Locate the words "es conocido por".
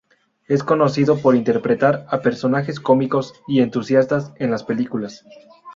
0.47-1.35